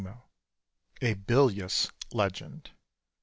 _A 1.03 1.13
BIL 1.13 1.51
IOUS 1.51 1.91
LEGEND. 2.11 2.71